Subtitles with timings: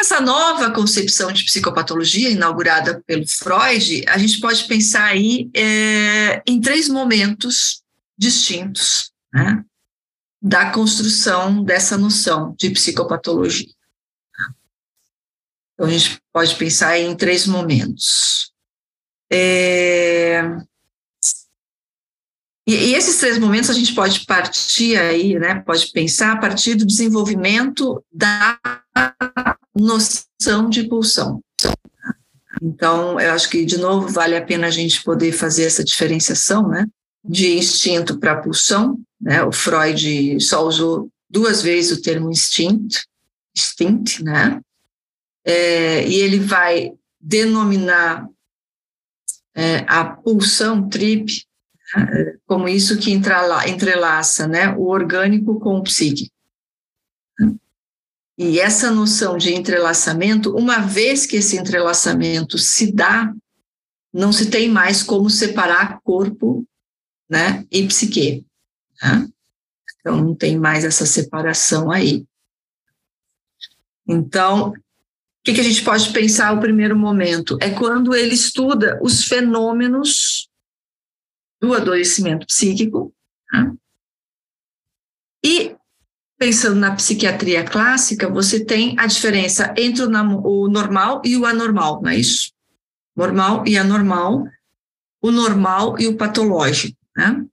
[0.00, 6.60] essa nova concepção de psicopatologia, inaugurada pelo Freud, a gente pode pensar aí é, em
[6.60, 7.82] três momentos
[8.16, 9.62] distintos né,
[10.40, 13.68] da construção dessa noção de psicopatologia.
[15.74, 18.52] Então, a gente pode pensar em três momentos.
[19.32, 20.42] É,
[22.66, 26.74] e, e, esses três momentos a gente pode partir aí, né, pode pensar a partir
[26.74, 28.58] do desenvolvimento da
[29.74, 31.40] noção de pulsão.
[32.62, 36.68] Então, eu acho que, de novo, vale a pena a gente poder fazer essa diferenciação,
[36.68, 36.86] né,
[37.24, 42.98] de instinto para pulsão, né, o Freud só usou duas vezes o termo instinto,
[43.56, 44.60] instinct, né,
[45.44, 48.28] é, e ele vai denominar
[49.54, 51.44] é, a pulsão trip
[51.94, 56.32] né, como isso que entrelaça né, o orgânico com o psíquico.
[58.42, 63.30] E essa noção de entrelaçamento, uma vez que esse entrelaçamento se dá,
[64.10, 66.66] não se tem mais como separar corpo
[67.28, 68.46] né, e psique.
[69.02, 69.28] Né?
[69.98, 72.24] Então, não tem mais essa separação aí.
[74.08, 74.74] Então, o
[75.44, 77.58] que, que a gente pode pensar o primeiro momento?
[77.60, 80.48] É quando ele estuda os fenômenos
[81.60, 83.14] do adoecimento psíquico.
[83.52, 83.74] Né?
[85.44, 85.76] E
[86.40, 92.10] pensando na psiquiatria clássica, você tem a diferença entre o, normal e o anormal, não
[92.10, 92.50] é isso?
[93.14, 94.44] Normal e anormal,
[95.20, 97.44] o normal e o patológico, né?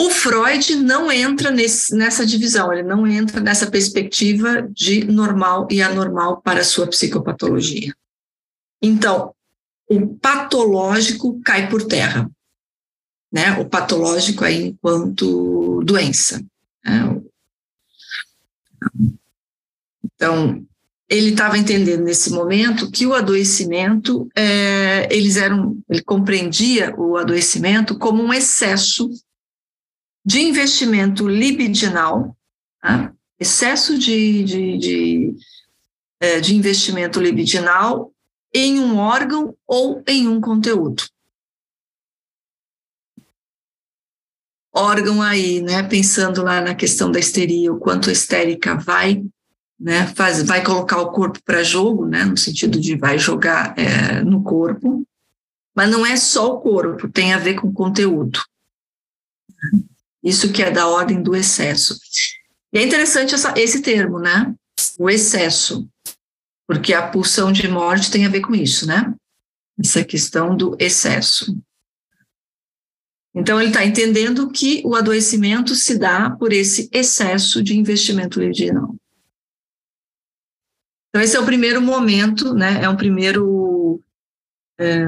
[0.00, 5.82] O Freud não entra nesse, nessa divisão, ele não entra nessa perspectiva de normal e
[5.82, 7.94] anormal para a sua psicopatologia.
[8.80, 9.34] Então,
[9.88, 12.30] o patológico cai por terra,
[13.30, 13.58] né?
[13.58, 16.42] O patológico aí enquanto doença.
[16.82, 17.22] Né?
[20.04, 20.64] Então,
[21.08, 27.96] ele estava entendendo nesse momento que o adoecimento, é, eles eram, ele compreendia o adoecimento
[27.98, 29.08] como um excesso
[30.24, 32.36] de investimento libidinal,
[32.82, 33.12] tá?
[33.38, 35.36] excesso de, de, de,
[36.18, 38.12] é, de investimento libidinal
[38.52, 41.04] em um órgão ou em um conteúdo.
[44.76, 45.82] Órgão aí, né?
[45.82, 49.24] Pensando lá na questão da histeria, o quanto a histérica vai,
[49.80, 50.06] né?
[50.14, 52.24] Faz, vai colocar o corpo para jogo, né?
[52.24, 55.06] No sentido de vai jogar é, no corpo,
[55.74, 58.40] mas não é só o corpo, tem a ver com o conteúdo.
[60.22, 61.98] Isso que é da ordem do excesso.
[62.72, 64.54] E é interessante essa, esse termo, né?
[64.98, 65.88] O excesso,
[66.66, 69.14] porque a pulsão de morte tem a ver com isso, né?
[69.78, 71.56] Essa questão do excesso.
[73.36, 78.96] Então, ele está entendendo que o adoecimento se dá por esse excesso de investimento libidinal.
[81.10, 82.82] Então, esse é o primeiro momento, né?
[82.82, 84.02] É um primeiro
[84.78, 85.04] é,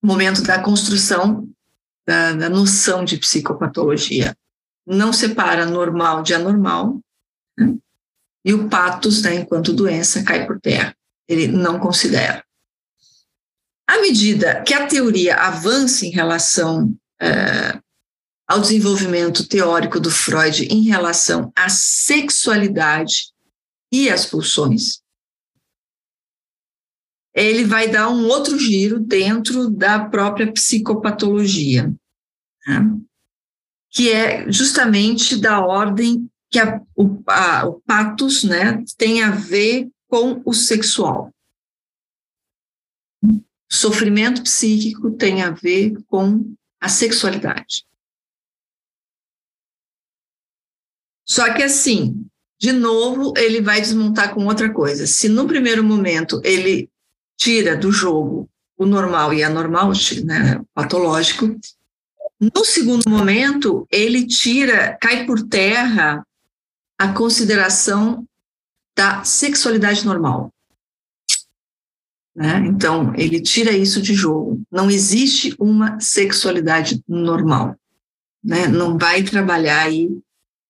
[0.00, 1.48] momento da construção
[2.06, 4.36] da, da, noção de psicopatologia.
[4.86, 7.00] Não separa normal de anormal,
[7.58, 7.76] né?
[8.44, 10.94] e o patos, né, enquanto doença, cai por terra.
[11.28, 12.44] Ele não considera.
[13.84, 17.80] À medida que a teoria avança em relação é,
[18.48, 23.32] ao desenvolvimento teórico do Freud em relação à sexualidade
[23.92, 25.00] e às pulsões,
[27.34, 31.94] ele vai dar um outro giro dentro da própria psicopatologia,
[32.66, 32.98] né?
[33.90, 39.88] que é justamente da ordem que a, o, a, o patos né, tem a ver
[40.08, 41.32] com o sexual.
[43.70, 47.84] Sofrimento psíquico tem a ver com a sexualidade.
[51.24, 52.26] Só que assim,
[52.58, 55.06] de novo, ele vai desmontar com outra coisa.
[55.06, 56.90] Se no primeiro momento ele
[57.36, 59.92] tira do jogo o normal e anormal,
[60.24, 61.54] né, patológico,
[62.40, 66.26] no segundo momento ele tira, cai por terra
[66.98, 68.26] a consideração
[68.96, 70.52] da sexualidade normal.
[72.40, 72.56] Né?
[72.68, 74.62] Então, ele tira isso de jogo.
[74.72, 77.76] Não existe uma sexualidade normal.
[78.42, 78.66] Né?
[78.66, 80.08] Não vai trabalhar aí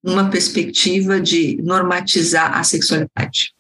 [0.03, 3.55] numa perspectiva de normatizar a sexualidade.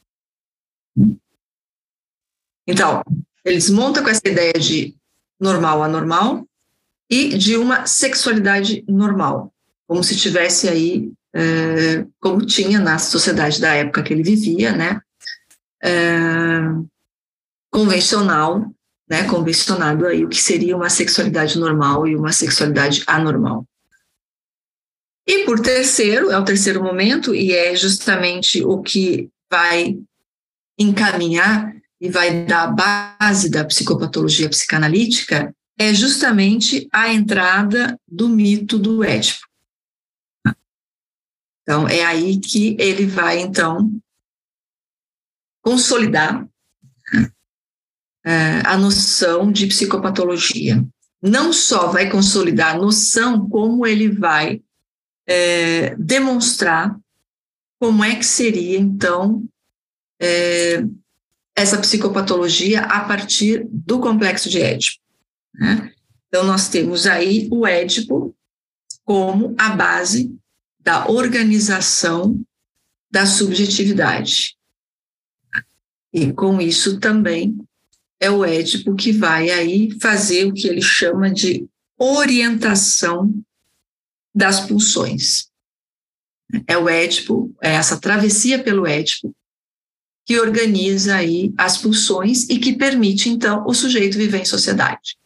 [2.66, 3.00] Então,
[3.44, 4.96] ele desmonta com essa ideia de
[5.38, 6.44] normal anormal
[7.08, 9.54] e de uma sexualidade normal,
[9.86, 15.00] como se tivesse aí, é, como tinha na sociedade da época que ele vivia, né?
[15.80, 16.60] É,
[17.70, 18.64] convencional,
[19.08, 23.67] né, convencionado aí o que seria uma sexualidade normal e uma sexualidade anormal.
[25.26, 29.96] E por terceiro, é o terceiro momento, e é justamente o que vai
[30.78, 38.78] encaminhar e vai dar a base da psicopatologia psicanalítica é justamente a entrada do mito
[38.78, 39.46] do Édipo.
[41.62, 43.90] Então, é aí que ele vai, então,
[45.62, 46.46] consolidar
[48.25, 50.84] é, a noção de psicopatologia.
[51.22, 54.62] Não só vai consolidar a noção, como ele vai
[55.26, 56.99] é, demonstrar
[57.78, 59.44] como é que seria, então,
[60.20, 60.84] é,
[61.56, 65.00] essa psicopatologia a partir do complexo de Édipo.
[65.55, 65.93] Né?
[66.28, 68.34] Então, nós temos aí o Édipo
[69.05, 70.34] como a base
[70.78, 72.40] da organização
[73.11, 74.56] da subjetividade.
[76.12, 77.58] E com isso também
[78.20, 81.67] é o Édipo que vai aí fazer o que ele chama de
[81.99, 83.34] orientação
[84.34, 85.49] das pulsões.
[86.67, 89.34] É o Édipo, é essa travessia pelo Édipo
[90.26, 95.16] que organiza aí as pulsões e que permite então o sujeito viver em sociedade.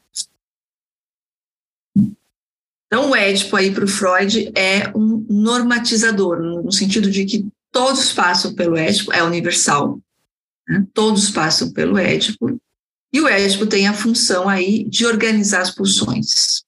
[2.86, 8.12] Então, o Édipo aí para o Freud é um normatizador, no sentido de que todos
[8.12, 10.00] passam pelo Édipo, é universal,
[10.68, 10.86] né?
[10.94, 12.58] todos passam pelo Édipo,
[13.14, 16.63] e o Édipo tem a função aí de organizar as pulsões.